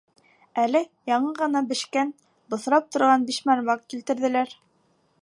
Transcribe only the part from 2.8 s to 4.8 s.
торған бишбармаҡ килтерҙеләр.